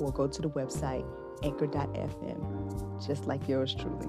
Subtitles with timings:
[0.00, 1.04] or go to the website
[1.42, 4.06] anchor.fm, just like yours truly.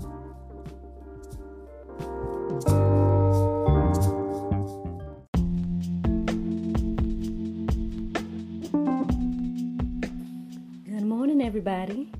[10.85, 12.11] Good morning, everybody.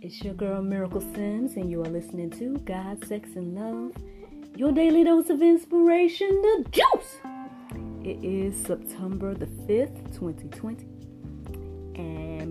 [0.00, 3.92] It's your girl Miracle Sims, and you are listening to God, Sex, and Love,
[4.56, 7.18] your daily dose of inspiration, the juice.
[8.02, 10.89] It is September the 5th, 2020.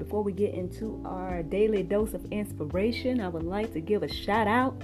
[0.09, 4.11] Before we get into our daily dose of inspiration, I would like to give a
[4.11, 4.83] shout out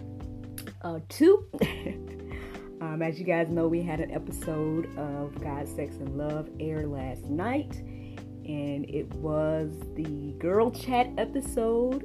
[0.83, 1.47] uh, to.
[2.79, 6.85] um, as you guys know, we had an episode of God, Sex, and Love air
[6.85, 12.03] last night, and it was the girl chat episode.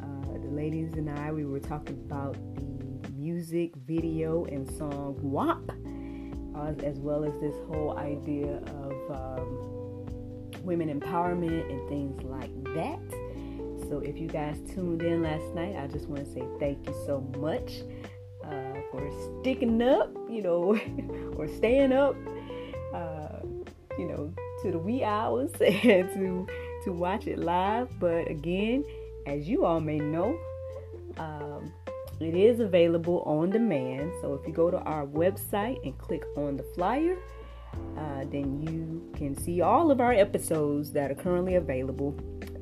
[0.00, 5.68] Uh, the ladies and I, we were talking about the music, video, and song WAP,
[6.54, 9.10] uh, as well as this whole idea of.
[9.10, 9.81] Um,
[10.62, 12.98] women empowerment and things like that.
[13.88, 16.94] So if you guys tuned in last night, I just want to say thank you
[17.04, 17.82] so much
[18.44, 19.10] uh, for
[19.40, 20.80] sticking up, you know,
[21.36, 22.16] or staying up,
[22.94, 23.40] uh,
[23.98, 24.32] you know,
[24.62, 26.46] to the wee hours and to
[26.84, 27.88] to watch it live.
[28.00, 28.84] But again,
[29.26, 30.38] as you all may know,
[31.18, 31.72] um,
[32.20, 34.12] it is available on demand.
[34.20, 37.16] So if you go to our website and click on the flyer,
[37.96, 42.16] uh, then you can see all of our episodes that are currently available.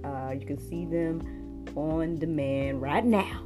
[0.05, 3.43] Uh, you can see them on demand right now.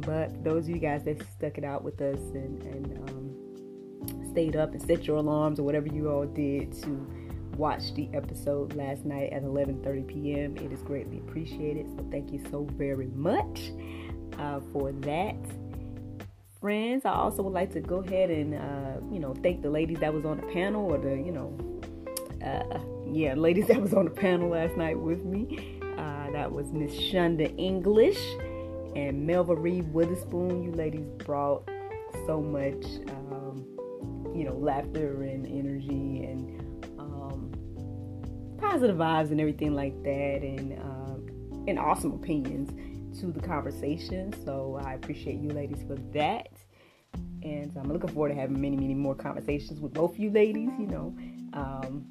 [0.00, 4.56] But those of you guys that stuck it out with us and, and um, stayed
[4.56, 7.06] up and set your alarms or whatever you all did to
[7.56, 11.86] watch the episode last night at 11:30 p.m., it is greatly appreciated.
[11.96, 13.72] So thank you so very much
[14.38, 15.36] uh, for that
[16.60, 17.04] friends.
[17.04, 20.12] I also would like to go ahead and, uh, you know, thank the ladies that
[20.12, 21.56] was on the panel or the, you know,
[22.44, 25.78] uh, yeah, ladies that was on the panel last night with me.
[25.96, 28.18] Uh, that was Miss Shunda English
[28.96, 30.62] and Melva Reed Witherspoon.
[30.62, 31.68] You ladies brought
[32.26, 33.64] so much, um,
[34.34, 36.60] you know, laughter and energy and
[36.98, 37.50] um,
[38.58, 42.70] positive vibes and everything like that, and um, and awesome opinions
[43.20, 44.34] to the conversation.
[44.44, 46.48] So I appreciate you ladies for that.
[47.42, 50.86] And I'm looking forward to having many, many more conversations with both you ladies, you
[50.86, 51.16] know,
[51.52, 52.04] um,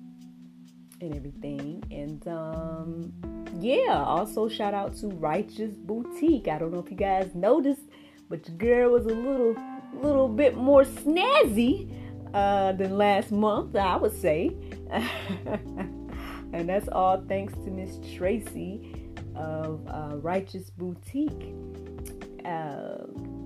[1.01, 1.83] and everything.
[1.91, 3.13] And um,
[3.59, 6.47] yeah, also shout out to Righteous Boutique.
[6.47, 7.81] I don't know if you guys noticed,
[8.29, 9.55] but your girl was a little,
[10.01, 11.91] little bit more snazzy
[12.33, 14.55] uh, than last month, I would say.
[16.53, 18.96] and that's all thanks to Miss Tracy
[19.37, 21.53] of uh, Righteous Boutique.
[22.45, 23.05] Uh,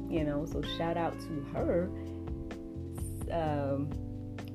[0.10, 1.90] you know, so shout out to her.
[3.32, 3.90] Um,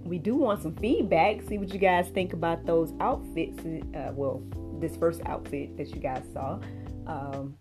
[0.04, 1.42] we do want some feedback.
[1.48, 3.58] See what you guys think about those outfits.
[3.60, 4.42] Uh, well,
[4.80, 6.60] this first outfit that you guys saw.
[7.06, 7.56] Um,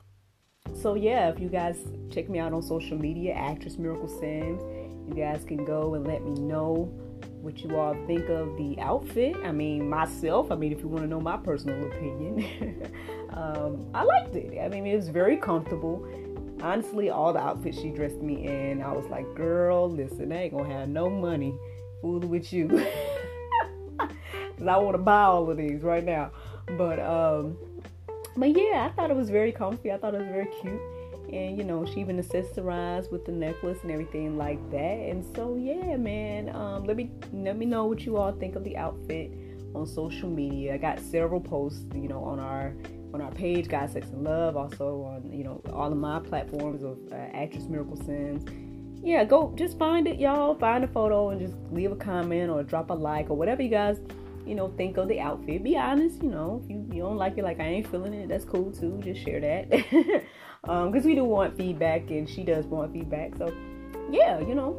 [0.74, 1.78] so yeah, if you guys
[2.12, 4.62] check me out on social media, actress Miracle Sims,
[5.08, 6.92] you guys can go and let me know
[7.46, 9.36] what you all think of the outfit.
[9.44, 12.92] I mean, myself, I mean, if you want to know my personal opinion,
[13.30, 14.60] um, I liked it.
[14.60, 16.08] I mean, it was very comfortable.
[16.62, 20.58] Honestly, all the outfits she dressed me in, I was like, girl, listen, I ain't
[20.58, 21.56] gonna have no money
[22.02, 22.68] fooling with you.
[24.00, 26.32] Cause I want to buy all of these right now.
[26.78, 27.58] But um,
[28.36, 29.92] but yeah, I thought it was very comfy.
[29.92, 30.82] I thought it was very cute
[31.32, 34.78] and you know she even accessorized with the necklace and everything like that.
[35.10, 38.64] And so yeah man um, let me let me know what you all think of
[38.64, 39.32] the outfit
[39.74, 40.74] on social media.
[40.74, 42.74] I got several posts you know on our
[43.14, 46.84] on our page god sex and love also on you know all of my platforms
[46.84, 48.44] of uh, actress miracle sims
[49.02, 50.56] yeah go just find it y'all.
[50.56, 53.70] Find a photo and just leave a comment or drop a like or whatever you
[53.70, 54.00] guys
[54.46, 55.64] you know, think of the outfit.
[55.64, 58.30] Be honest, you know, if you, you don't like it, like I ain't feeling it,
[58.30, 59.00] that's cool too.
[59.04, 59.70] Just share that.
[59.70, 60.24] because
[60.70, 63.36] um, we do want feedback and she does want feedback.
[63.38, 63.54] So,
[64.12, 64.72] yeah, you know,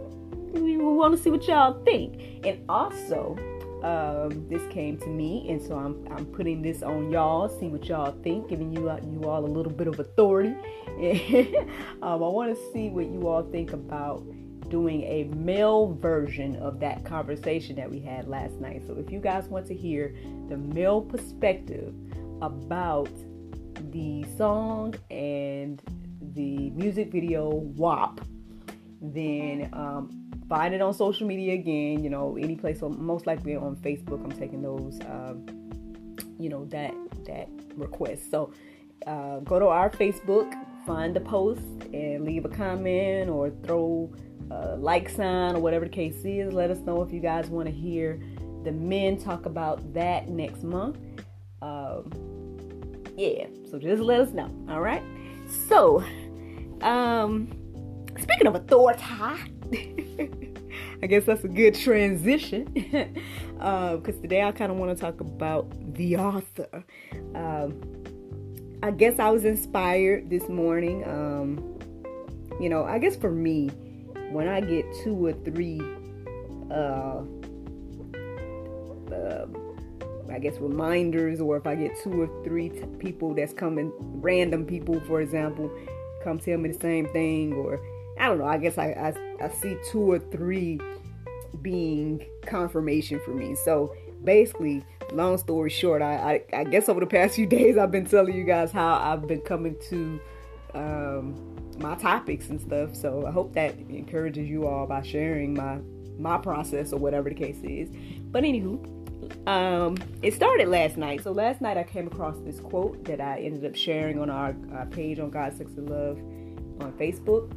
[0.52, 2.46] we, we want to see what y'all think.
[2.46, 3.36] And also,
[3.82, 7.48] um, this came to me, and so I'm I'm putting this on y'all.
[7.48, 10.54] See what y'all think, giving you uh, you all a little bit of authority.
[12.02, 14.24] um, I want to see what you all think about
[14.68, 18.82] doing a male version of that conversation that we had last night.
[18.86, 20.14] So if you guys want to hear
[20.48, 21.94] the male perspective
[22.42, 23.10] about
[23.92, 25.82] the song and
[26.34, 28.20] the music video WAP,
[29.00, 32.02] then um, find it on social media again.
[32.02, 34.24] You know, any place, most likely on Facebook.
[34.24, 35.46] I'm taking those, um,
[36.38, 36.94] you know, that
[37.26, 38.30] that request.
[38.30, 38.52] So
[39.06, 40.52] uh, go to our Facebook,
[40.86, 41.60] find the post,
[41.92, 44.12] and leave a comment or throw
[44.50, 46.52] a like sign or whatever the case is.
[46.52, 48.20] Let us know if you guys want to hear
[48.64, 50.98] the men talk about that next month.
[51.62, 52.12] Um,
[53.16, 54.50] yeah, so just let us know.
[54.68, 55.02] All right.
[55.68, 56.04] So,
[56.82, 57.48] um,
[58.18, 59.02] speaking of authority,
[61.02, 63.08] I guess that's a good transition because
[63.60, 66.84] uh, today I kind of want to talk about the author.
[67.34, 67.80] Um,
[68.86, 71.02] I guess I was inspired this morning.
[71.08, 71.76] Um,
[72.60, 73.66] you know, I guess for me,
[74.30, 75.80] when I get two or three,
[76.70, 77.22] uh,
[79.12, 79.46] uh,
[80.30, 84.64] I guess reminders, or if I get two or three t- people that's coming, random
[84.64, 85.68] people, for example,
[86.22, 87.80] come tell me the same thing, or
[88.20, 88.46] I don't know.
[88.46, 88.90] I guess I,
[89.40, 90.78] I, I see two or three
[91.60, 93.56] being confirmation for me.
[93.56, 93.96] So
[94.26, 98.04] basically, long story short, I, I, I guess over the past few days I've been
[98.04, 100.20] telling you guys how I've been coming to
[100.74, 102.94] um, my topics and stuff.
[102.94, 105.78] So I hope that encourages you all by sharing my
[106.18, 107.90] my process or whatever the case is.
[108.30, 108.96] But anywho,
[109.46, 111.22] um, it started last night.
[111.22, 114.54] So last night I came across this quote that I ended up sharing on our,
[114.90, 116.18] page on God, Sex, and Love
[116.80, 117.52] on Facebook.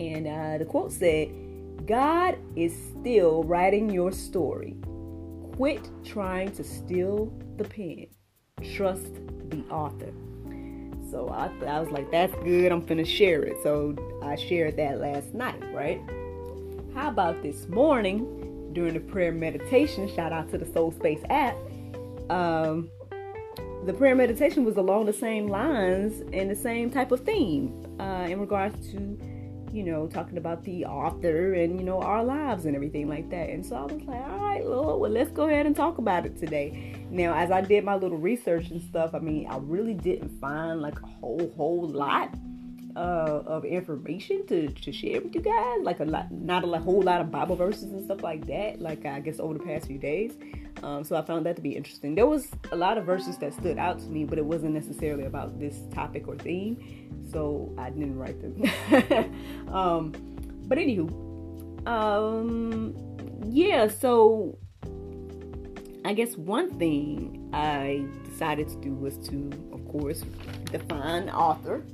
[0.00, 4.76] And uh, the quote said, God is still writing your story.
[5.56, 8.06] Quit trying to steal the pen.
[8.74, 9.14] Trust
[9.50, 10.12] the author.
[11.10, 12.72] So I, I was like, that's good.
[12.72, 13.56] I'm finna share it.
[13.62, 16.00] So I shared that last night, right?
[16.94, 20.08] How about this morning during the prayer meditation?
[20.14, 21.56] Shout out to the Soul Space app.
[22.30, 22.88] Um,
[23.84, 28.26] the prayer meditation was along the same lines and the same type of theme uh,
[28.28, 29.18] in regards to
[29.72, 33.48] you know, talking about the author and, you know, our lives and everything like that.
[33.48, 36.26] And so I was like, all right, Lord, well, let's go ahead and talk about
[36.26, 37.06] it today.
[37.10, 40.82] Now, as I did my little research and stuff, I mean, I really didn't find
[40.82, 42.34] like a whole, whole lot
[42.94, 45.78] uh, of information to, to share with you guys.
[45.82, 48.80] Like a lot, not a whole lot of Bible verses and stuff like that.
[48.80, 50.36] Like I guess over the past few days.
[50.82, 52.14] Um, so I found that to be interesting.
[52.14, 55.24] There was a lot of verses that stood out to me, but it wasn't necessarily
[55.24, 57.02] about this topic or theme
[57.32, 58.62] so I didn't write them.
[59.74, 60.12] um,
[60.66, 62.94] but anywho, um,
[63.46, 63.88] yeah.
[63.88, 64.58] So
[66.04, 70.24] I guess one thing I decided to do was to, of course,
[70.70, 71.84] define author.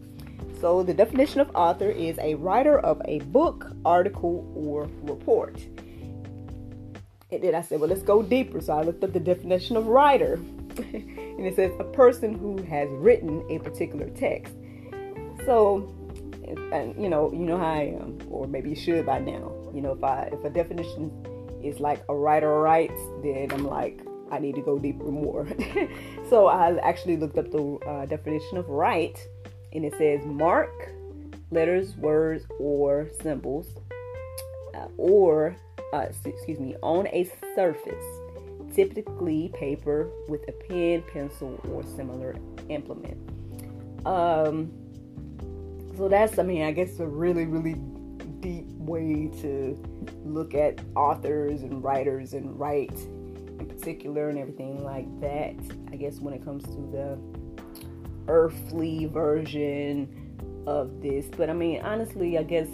[0.60, 5.60] So the definition of author is a writer of a book, article, or report.
[7.30, 8.60] And then I said, well, let's go deeper.
[8.60, 10.34] So I looked up the definition of writer.
[10.78, 14.54] and it says a person who has written a particular text.
[15.44, 15.94] So,
[16.72, 19.52] and you know, you know how I am, or maybe you should by now.
[19.74, 21.12] You know, if I if a definition
[21.62, 24.00] is like a writer writes, then I'm like,
[24.30, 25.48] I need to go deeper more.
[26.30, 29.18] so I actually looked up the uh, definition of write,
[29.72, 30.92] and it says mark
[31.50, 33.68] letters, words, or symbols,
[34.74, 35.56] uh, or
[35.92, 38.04] uh, excuse me, on a surface,
[38.74, 42.36] typically paper with a pen, pencil, or similar
[42.68, 43.16] implement.
[44.06, 44.70] Um,
[45.96, 47.74] so that's, I mean, I guess a really, really
[48.40, 49.76] deep way to
[50.24, 55.56] look at authors and writers and write in particular and everything like that.
[55.92, 57.18] I guess when it comes to the
[58.28, 61.26] earthly version of this.
[61.36, 62.68] But I mean, honestly, I guess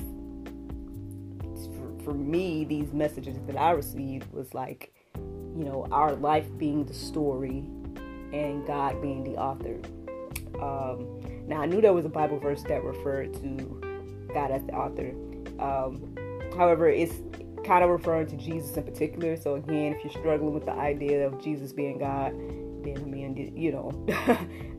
[2.04, 6.94] for me, these messages that I received was like, you know, our life being the
[6.94, 7.64] story
[8.32, 9.80] and God being the author.
[10.60, 13.80] Um, now, I knew there was a Bible verse that referred to
[14.32, 15.10] God as the author.
[15.60, 16.16] Um,
[16.56, 17.14] however, it's
[17.64, 19.36] kind of referring to Jesus in particular.
[19.36, 22.32] So, again, if you're struggling with the idea of Jesus being God,
[22.84, 24.06] then I mean, you know,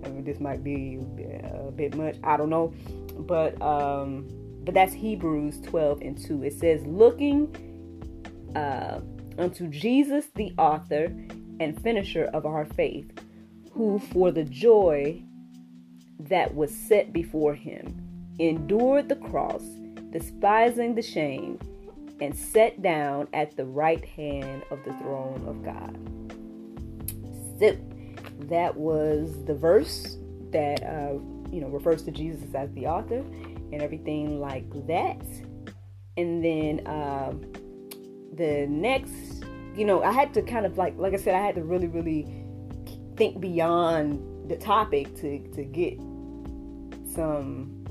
[0.04, 1.00] I mean, this might be
[1.44, 2.18] a bit much.
[2.24, 2.74] I don't know,
[3.18, 4.28] but um,
[4.66, 6.44] but that's Hebrews 12 and 2.
[6.44, 7.56] It says, "Looking
[8.56, 9.00] uh,
[9.38, 11.14] unto Jesus, the author
[11.60, 13.12] and finisher of our faith,
[13.72, 15.22] who for the joy
[16.20, 18.02] that was set before him,
[18.40, 19.64] endured the cross,
[20.12, 21.60] despising the shame,
[22.22, 25.98] and sat down at the right hand of the throne of God.
[27.60, 27.78] So
[28.48, 30.18] that was the verse
[30.52, 31.14] that uh,
[31.52, 33.24] you know refers to Jesus as the author
[33.76, 35.22] and everything like that.
[36.16, 37.42] And then um,
[38.34, 39.44] the next,
[39.76, 41.88] you know, I had to kind of like, like I said, I had to really,
[41.88, 42.46] really
[43.18, 45.98] think beyond the topic to to get
[47.14, 47.84] some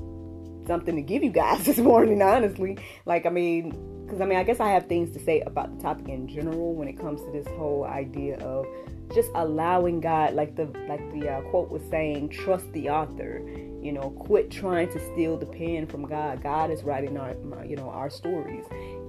[0.65, 2.21] something to give you guys this morning.
[2.21, 3.69] Honestly, like I mean,
[4.05, 6.73] because I mean, I guess I have things to say about the topic in general
[6.73, 8.65] when it comes to this whole idea of
[9.13, 13.41] just allowing God, like the like the uh, quote was saying, trust the author.
[13.81, 16.41] You know, quit trying to steal the pen from God.
[16.41, 18.65] God is writing our, you know, our stories,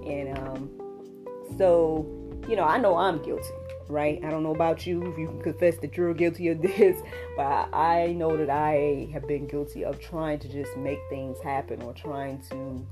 [0.07, 0.71] and um,
[1.57, 2.07] so
[2.49, 3.55] you know, I know I'm guilty
[3.89, 4.21] right?
[4.25, 7.01] I don't know about you if you can confess that you're guilty of this,
[7.37, 11.83] but I know that I have been guilty of trying to just make things happen
[11.83, 12.87] or trying to,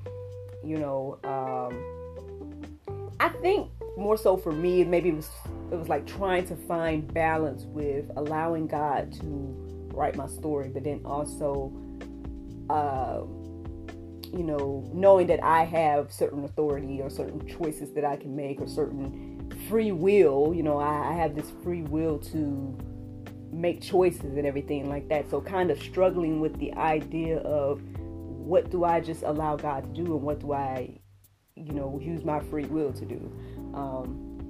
[0.63, 5.31] you know, um, I think more so for me, maybe it was
[5.71, 10.85] it was like trying to find balance with allowing God to write my story, but
[10.85, 11.73] then also,
[12.69, 13.23] uh,
[14.37, 18.61] you know, knowing that I have certain authority or certain choices that I can make
[18.61, 20.53] or certain free will.
[20.55, 22.77] You know, I, I have this free will to
[23.53, 25.31] make choices and everything like that.
[25.31, 30.03] So, kind of struggling with the idea of what do I just allow God to
[30.03, 30.99] do and what do I,
[31.55, 33.33] you know, use my free will to do.
[33.75, 34.49] Um,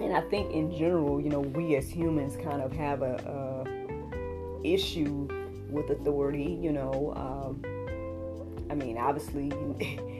[0.00, 4.66] and I think in general, you know, we as humans kind of have a, a
[4.66, 5.28] issue
[5.70, 6.58] with authority.
[6.60, 9.52] You know, um, I mean, obviously.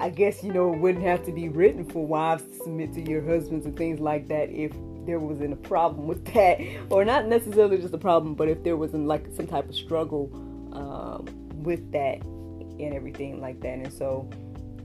[0.00, 3.02] I guess you know it wouldn't have to be written for wives to submit to
[3.06, 4.72] your husbands and things like that if
[5.04, 6.58] there wasn't a problem with that,
[6.90, 10.30] or not necessarily just a problem, but if there wasn't like some type of struggle
[10.72, 11.26] um,
[11.62, 13.78] with that and everything like that.
[13.78, 14.28] And so,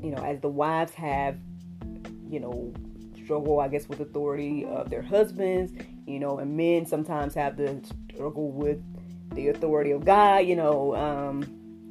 [0.03, 1.37] you know, as the wives have,
[2.29, 2.73] you know,
[3.25, 5.73] struggle, I guess, with authority of their husbands,
[6.07, 7.81] you know, and men sometimes have to
[8.13, 8.79] struggle with
[9.33, 10.91] the authority of God, you know,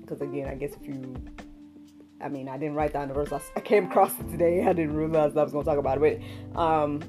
[0.00, 1.14] because um, again, I guess if you
[2.24, 3.30] I mean, I didn't write down the verse.
[3.54, 4.64] I, came across it today.
[4.64, 6.22] I didn't realize I was going to talk about it.
[6.54, 7.02] But, um,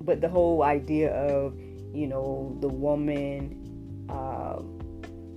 [0.00, 1.54] but the whole idea of,
[1.92, 4.80] you know, the woman um,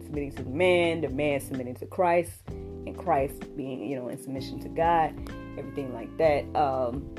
[0.02, 4.22] submitting to the man, the man submitting to Christ, and Christ being, you know, in
[4.22, 5.14] submission to God,
[5.58, 6.46] everything like that.
[6.56, 7.14] Um,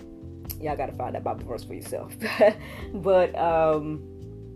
[0.61, 2.15] y'all got to find that Bible verse for yourself.
[2.95, 4.03] but, um,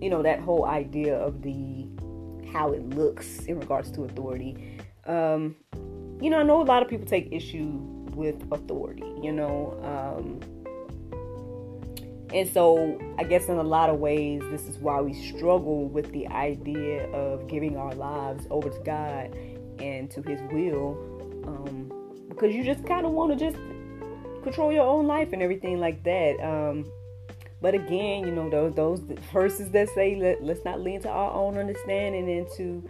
[0.01, 1.87] you know, that whole idea of the
[2.53, 4.79] how it looks in regards to authority.
[5.07, 5.57] Um,
[6.21, 7.79] you know, I know a lot of people take issue
[8.15, 9.79] with authority, you know.
[9.83, 10.41] Um,
[12.33, 16.11] and so, I guess in a lot of ways, this is why we struggle with
[16.13, 19.37] the idea of giving our lives over to God
[19.81, 20.97] and to His will.
[21.45, 21.93] Um,
[22.29, 23.59] because you just kind of want to just
[24.43, 26.41] control your own life and everything like that.
[26.41, 26.91] Um,
[27.61, 29.01] but again, you know, those those
[29.33, 32.83] verses that say let, let's not lean to our own understanding and to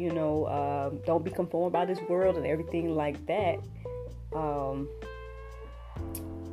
[0.00, 3.58] you know, um, don't be conformed by this world and everything like that.
[4.34, 4.88] Um,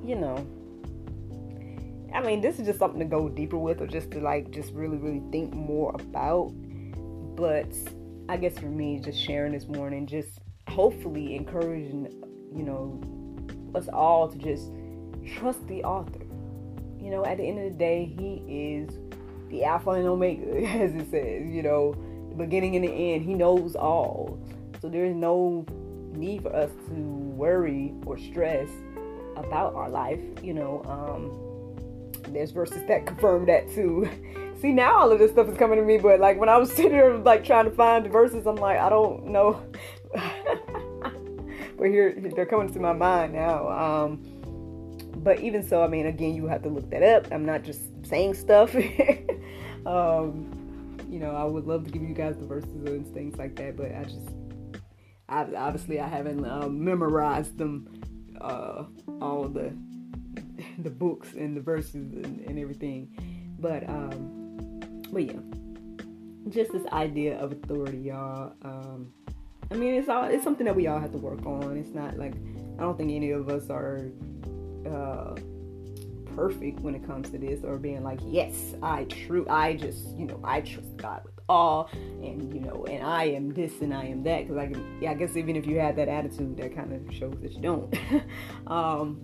[0.04, 0.46] you know,
[2.14, 4.74] I mean, this is just something to go deeper with, or just to like, just
[4.74, 6.52] really, really think more about.
[7.38, 7.74] But
[8.28, 12.12] I guess for me, just sharing this morning, just hopefully encouraging,
[12.54, 13.00] you know,
[13.76, 14.72] us all to just
[15.36, 16.26] trust the author.
[17.00, 18.98] You know, at the end of the day, he is
[19.50, 21.48] the Alpha and Omega, as it says.
[21.48, 21.94] You know,
[22.38, 23.24] beginning and the end.
[23.24, 24.40] He knows all.
[24.82, 25.66] So there is no
[26.14, 28.70] need for us to worry or stress
[29.36, 30.20] about our life.
[30.44, 34.10] You know, um, there's verses that confirm that too.
[34.62, 36.72] See, now all of this stuff is coming to me, but like when I was
[36.72, 39.62] sitting here like trying to find the verses, I'm like, I don't know.
[41.78, 43.68] But here they're coming to my mind now.
[43.70, 44.22] Um,
[45.18, 47.32] but even so, I mean, again, you have to look that up.
[47.32, 48.76] I'm not just saying stuff.
[49.86, 53.56] um, you know, I would love to give you guys the verses and things like
[53.56, 54.30] that, but I just,
[55.30, 58.02] I, obviously, I haven't um, memorized them,
[58.42, 58.86] uh,
[59.22, 59.74] all the
[60.80, 63.10] the books and the verses and, and everything.
[63.60, 65.40] But, um, but yeah,
[66.50, 68.54] just this idea of authority, y'all.
[68.62, 69.12] Um,
[69.72, 71.78] I mean, it's all it's something that we all have to work on.
[71.78, 72.34] It's not like
[72.78, 74.12] I don't think any of us are.
[74.86, 75.36] Uh,
[76.38, 80.26] perfect when it comes to this or being like, yes, I true, I just, you
[80.26, 84.06] know, I trust God with all, and you know, and I am this and I
[84.06, 84.44] am that.
[84.44, 87.14] Because I can, yeah, I guess even if you have that attitude, that kind of
[87.14, 87.94] shows that you don't.
[88.68, 89.20] um,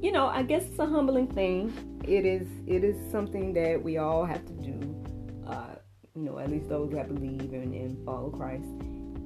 [0.00, 1.72] you know, I guess it's a humbling thing.
[2.04, 5.04] It is, it is something that we all have to do.
[5.46, 5.74] Uh,
[6.14, 8.68] you know, at least those that believe and, and follow Christ.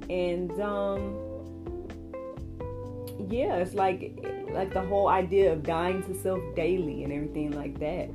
[0.09, 1.25] And um,
[3.29, 4.17] yeah, it's like
[4.51, 8.09] like the whole idea of dying to self daily and everything like that.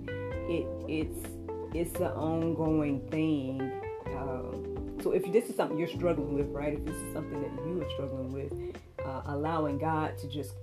[0.48, 1.26] It it's
[1.74, 3.60] it's an ongoing thing.
[4.06, 6.74] Um, so if this is something you're struggling with, right?
[6.74, 10.54] If this is something that you are struggling with, uh, allowing God to just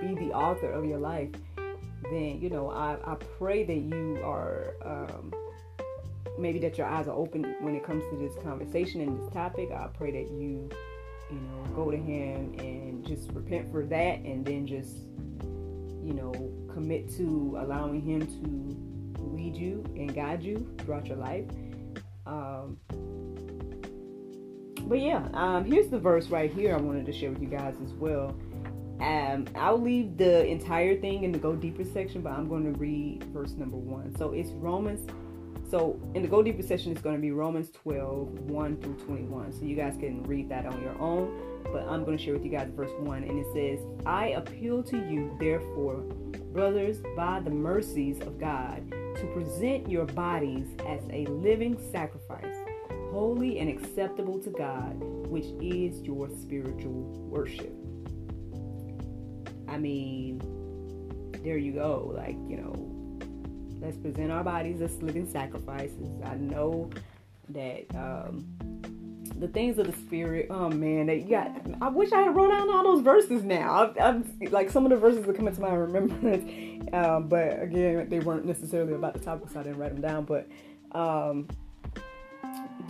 [0.00, 1.30] be the author of your life,
[2.10, 5.32] then you know I, I pray that you are um,
[6.38, 9.70] maybe that your eyes are open when it comes to this conversation and this topic.
[9.70, 10.68] I pray that you,
[11.30, 14.96] you know, go to Him and just repent for that, and then just,
[16.02, 16.32] you know,
[16.72, 21.46] commit to allowing Him to lead you and guide you throughout your life.
[22.26, 22.78] Um,
[24.86, 27.74] but yeah, um, here's the verse right here I wanted to share with you guys
[27.82, 28.36] as well.
[29.00, 32.78] Um, I'll leave the entire thing in the go deeper section, but I'm going to
[32.78, 34.16] read verse number one.
[34.16, 35.08] So it's Romans.
[35.70, 39.52] So in the go deeper session, it's going to be Romans 12, 1 through 21.
[39.52, 41.40] So you guys can read that on your own.
[41.64, 43.24] But I'm going to share with you guys verse 1.
[43.24, 45.96] And it says, I appeal to you, therefore,
[46.52, 52.54] brothers, by the mercies of God, to present your bodies as a living sacrifice,
[53.10, 57.72] holy and acceptable to God, which is your spiritual worship.
[59.68, 60.38] I mean,
[61.42, 62.12] there you go.
[62.14, 62.93] Like, you know,
[63.84, 66.10] let's present our bodies as living sacrifices.
[66.24, 66.90] I know
[67.50, 68.46] that um,
[69.38, 70.46] the things of the spirit.
[70.50, 71.50] Oh man, that you got.
[71.82, 73.92] I wish I had wrote down all those verses now.
[74.00, 78.08] i am like some of the verses that come into my remembrance, um, but again,
[78.08, 80.24] they weren't necessarily about the topic, so I didn't write them down.
[80.24, 80.48] But
[80.98, 81.46] um,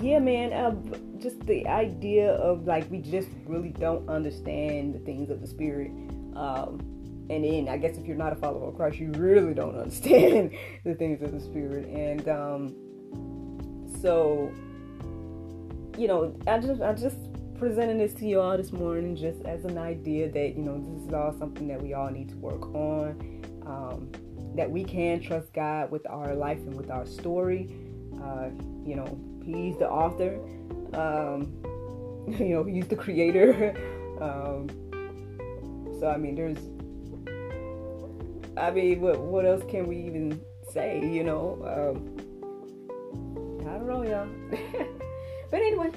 [0.00, 0.74] yeah, man, uh,
[1.18, 5.90] just the idea of like we just really don't understand the things of the spirit.
[6.36, 6.93] Um,
[7.30, 10.52] and then I guess if you're not a follower of Christ, you really don't understand
[10.84, 11.86] the things of the spirit.
[11.88, 14.52] And um, so,
[15.96, 17.16] you know, I just I just
[17.58, 21.06] presenting this to you all this morning just as an idea that you know this
[21.06, 23.42] is all something that we all need to work on.
[23.66, 24.10] Um,
[24.54, 27.74] that we can trust God with our life and with our story.
[28.22, 28.50] Uh,
[28.84, 30.38] you know, He's the author.
[30.94, 31.52] Um,
[32.38, 33.74] you know, He's the creator.
[34.20, 34.68] um,
[35.98, 36.58] so I mean, there's,
[38.56, 40.40] I mean, what what else can we even
[40.72, 41.00] say?
[41.04, 42.16] You know, um,
[43.66, 44.28] I don't know, y'all.
[45.50, 45.90] but anyway,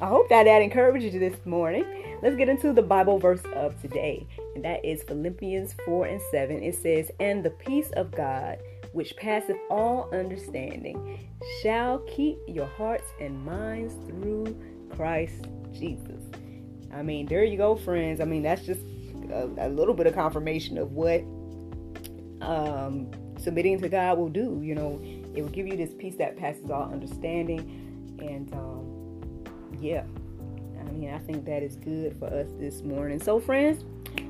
[0.00, 1.84] I hope that that encouraged you this morning.
[2.22, 6.62] Let's get into the Bible verse of today, and that is Philippians 4 and 7.
[6.62, 8.58] It says, And the peace of God,
[8.92, 11.28] which passeth all understanding,
[11.62, 14.56] shall keep your hearts and minds through
[14.96, 16.22] Christ Jesus.
[16.92, 18.20] I mean, there you go, friends.
[18.20, 18.80] I mean, that's just
[19.30, 21.22] a, a little bit of confirmation of what
[22.46, 24.60] um, submitting to God will do.
[24.62, 25.00] You know,
[25.34, 28.16] it will give you this peace that passes all understanding.
[28.18, 29.44] And um,
[29.80, 30.04] yeah,
[30.80, 33.20] I mean, I think that is good for us this morning.
[33.20, 33.84] So, friends,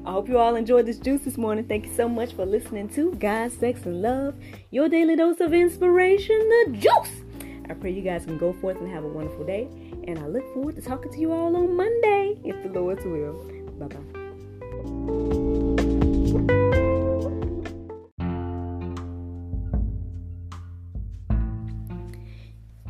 [0.05, 1.64] I hope you all enjoyed this juice this morning.
[1.64, 4.35] Thank you so much for listening to God, Sex, and Love,
[4.70, 7.22] your daily dose of inspiration, the juice.
[7.68, 9.68] I pray you guys can go forth and have a wonderful day.
[10.07, 13.35] And I look forward to talking to you all on Monday, if the Lord's will.
[13.79, 15.37] Bye bye.